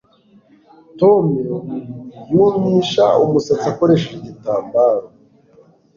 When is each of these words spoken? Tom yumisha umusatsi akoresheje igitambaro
Tom 0.99 1.23
yumisha 2.35 3.05
umusatsi 3.25 3.65
akoresheje 3.71 4.15
igitambaro 4.21 5.05